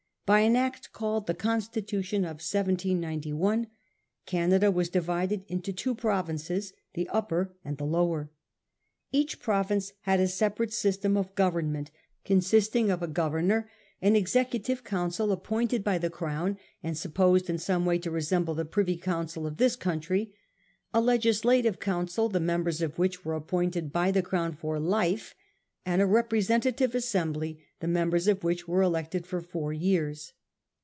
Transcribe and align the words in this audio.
By 0.23 0.39
an 0.41 0.55
Act 0.55 0.93
called 0.93 1.27
the 1.27 1.33
Con 1.33 1.59
stitution 1.59 2.19
of 2.19 2.39
1791, 2.39 3.67
Canada 4.25 4.71
was 4.71 4.87
divided 4.87 5.43
into 5.49 5.73
two 5.73 5.93
pro 5.93 6.23
vinces, 6.23 6.71
the 6.93 7.09
Upper 7.09 7.53
and 7.65 7.77
the 7.77 7.85
Lower. 7.85 8.29
Each 9.11 9.41
province 9.41 9.91
had 10.03 10.21
a 10.21 10.29
separate 10.29 10.71
system 10.71 11.17
of 11.17 11.35
government, 11.35 11.91
consisting 12.23 12.89
of 12.89 13.03
a 13.03 13.09
governor, 13.09 13.69
an 14.01 14.15
executive 14.15 14.85
council 14.85 15.33
appointed 15.33 15.83
by 15.83 15.97
the 15.97 16.09
Crown, 16.09 16.57
and 16.81 16.97
supposed 16.97 17.49
in 17.49 17.57
some 17.57 17.85
way 17.85 17.97
to 17.99 18.09
resemble 18.09 18.53
the 18.55 18.63
Privy 18.63 18.95
Council 18.95 19.45
of 19.45 19.57
this 19.57 19.75
country; 19.75 20.33
a 20.93 21.01
legislative 21.01 21.81
council, 21.81 22.29
the 22.29 22.39
members 22.39 22.81
of 22.81 22.97
which 22.97 23.25
were 23.25 23.33
appointed 23.35 23.91
by 23.91 24.11
the 24.11 24.21
Crown 24.21 24.53
for 24.53 24.79
life; 24.79 25.35
and 25.83 25.99
a 25.99 26.05
representative 26.05 26.93
assembly, 26.93 27.65
the 27.79 27.87
members 27.87 28.27
of 28.27 28.43
which 28.43 28.67
were 28.67 28.83
elected 28.83 29.25
for 29.25 29.41
four 29.41 29.73
years. 29.73 30.33